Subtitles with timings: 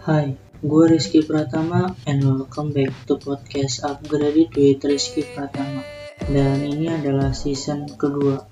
[0.00, 0.32] Hai,
[0.64, 5.84] gue Rizky Pratama and welcome back to podcast Upgrade with Rizky Pratama.
[6.24, 8.48] Dan ini adalah season kedua.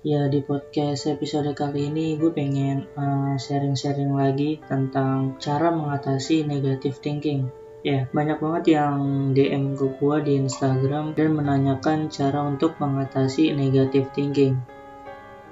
[0.00, 6.48] Ya di podcast episode kali ini gue pengen uh, sharing-sharing uh, lagi tentang cara mengatasi
[6.48, 12.78] negative thinking Ya, banyak banget yang DM ke gue di Instagram dan menanyakan cara untuk
[12.78, 14.54] mengatasi negative thinking.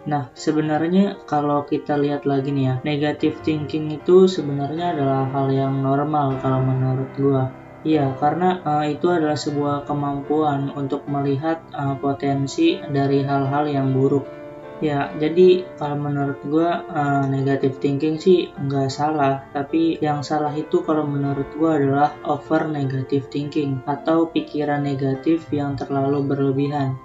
[0.09, 5.85] Nah, sebenarnya kalau kita lihat lagi nih ya, negative thinking itu sebenarnya adalah hal yang
[5.85, 7.43] normal kalau menurut gue.
[7.81, 14.41] Iya, karena uh, itu adalah sebuah kemampuan untuk melihat uh, potensi dari hal-hal yang buruk
[14.81, 20.81] Ya, jadi kalau menurut gue uh, negative thinking sih nggak salah, tapi yang salah itu
[20.81, 26.97] kalau menurut gue adalah over negative thinking atau pikiran negatif yang terlalu berlebihan.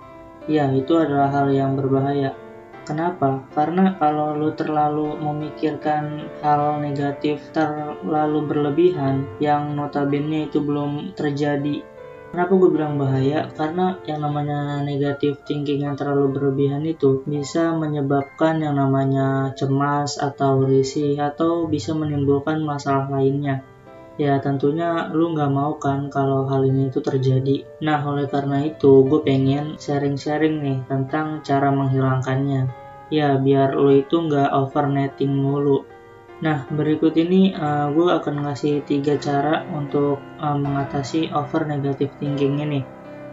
[0.47, 2.31] Ya, itu adalah hal yang berbahaya.
[2.85, 3.41] Kenapa?
[3.51, 11.81] Karena kalau lu terlalu memikirkan hal negatif terlalu berlebihan yang notabene itu belum terjadi
[12.35, 13.47] Kenapa gue bilang bahaya?
[13.55, 20.67] Karena yang namanya negatif thinking yang terlalu berlebihan itu bisa menyebabkan yang namanya cemas atau
[20.67, 23.63] risih atau bisa menimbulkan masalah lainnya.
[24.15, 27.67] Ya tentunya lu nggak mau kan kalau hal ini itu terjadi.
[27.83, 32.71] Nah oleh karena itu gue pengen sharing-sharing nih tentang cara menghilangkannya.
[33.11, 35.83] Ya biar lu itu nggak overnetting mulu
[36.43, 42.59] Nah, berikut ini uh, gue akan ngasih tiga cara untuk uh, mengatasi over negative thinking
[42.59, 42.83] ini.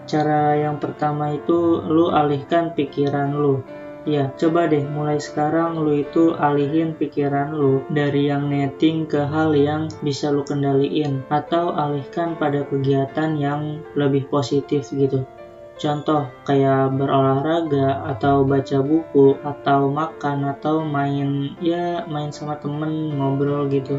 [0.07, 3.67] Cara yang pertama itu lu alihkan pikiran lu.
[4.03, 9.55] Ya, coba deh mulai sekarang lu itu alihin pikiran lu dari yang netting ke hal
[9.55, 15.23] yang bisa lu kendaliin atau alihkan pada kegiatan yang lebih positif gitu.
[15.79, 23.71] Contoh kayak berolahraga atau baca buku atau makan atau main ya main sama temen ngobrol
[23.71, 23.95] gitu.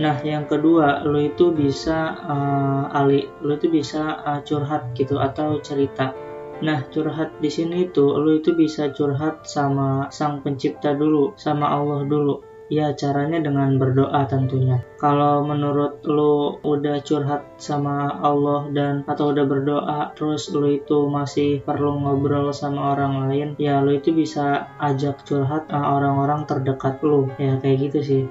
[0.00, 5.60] Nah yang kedua lo itu bisa uh, ali lo itu bisa uh, curhat gitu atau
[5.60, 6.16] cerita.
[6.64, 12.04] Nah curhat di sini itu lo itu bisa curhat sama sang pencipta dulu sama Allah
[12.08, 14.82] dulu Ya caranya dengan berdoa tentunya.
[14.98, 21.62] Kalau menurut lu udah curhat sama Allah dan atau udah berdoa terus lu itu masih
[21.62, 27.30] perlu ngobrol sama orang lain, ya lu itu bisa ajak curhat orang-orang terdekat lu.
[27.38, 28.24] Ya kayak gitu sih.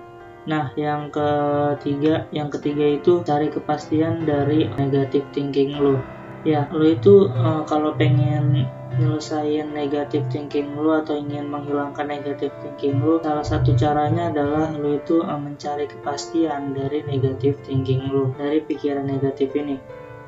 [0.45, 5.97] Nah, yang ketiga, yang ketiga itu cari kepastian dari negative thinking lu.
[6.45, 13.01] Ya, lu itu uh, kalau pengen nyelesain negatif thinking lu atau ingin menghilangkan negatif thinking
[13.01, 18.61] lu salah satu caranya adalah lu itu uh, mencari kepastian dari negatif thinking lu dari
[18.61, 19.81] pikiran negatif ini.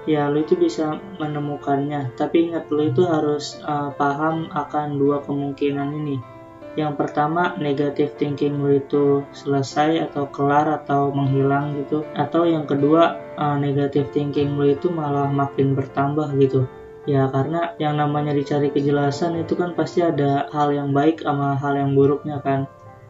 [0.09, 2.17] Ya lu itu bisa menemukannya.
[2.17, 6.36] Tapi ingat lu itu harus uh, paham akan dua kemungkinan ini
[6.77, 13.17] yang pertama negatif thinking lu itu selesai atau kelar atau menghilang gitu atau yang kedua
[13.35, 16.69] uh, negatif thinking lu itu malah makin bertambah gitu
[17.07, 21.79] Ya karena yang namanya dicari kejelasan itu kan pasti ada hal yang baik sama hal
[21.79, 22.67] yang buruknya kan.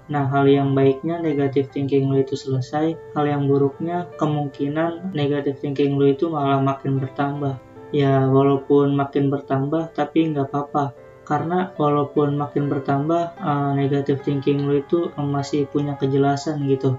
[0.08, 5.98] Nah, hal yang baiknya negatif thinking lu itu selesai, hal yang buruknya kemungkinan negatif thinking
[5.98, 7.58] lu itu malah makin bertambah.
[7.90, 10.94] Ya, walaupun makin bertambah, tapi nggak apa-apa.
[11.28, 16.96] Karena walaupun makin bertambah, uh, negative thinking lu itu masih punya kejelasan gitu.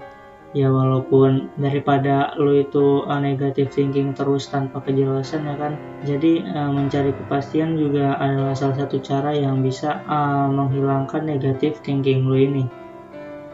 [0.53, 5.73] Ya walaupun daripada lo itu uh, negative thinking terus tanpa kejelasan ya kan.
[6.05, 12.29] Jadi uh, mencari kepastian juga adalah salah satu cara yang bisa uh, menghilangkan negative thinking
[12.29, 12.69] lo ini.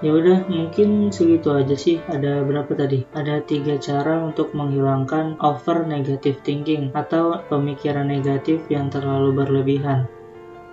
[0.03, 2.03] Ya udah mungkin segitu aja sih.
[2.03, 3.07] Ada berapa tadi?
[3.15, 10.11] Ada tiga cara untuk menghilangkan over negative thinking atau pemikiran negatif yang terlalu berlebihan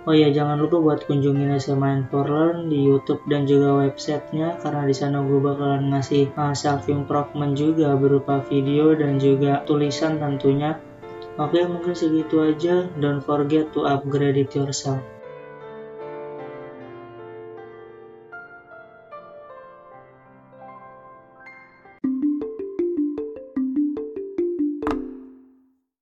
[0.03, 2.27] Oh ya jangan lupa buat kunjungin SMA for
[2.67, 7.95] di YouTube dan juga websitenya karena di sana gue bakalan ngasih uh, self improvement juga
[7.95, 10.75] berupa video dan juga tulisan tentunya.
[11.39, 12.83] Oke mungkin segitu aja.
[12.99, 15.12] Don't forget to upgrade it yourself.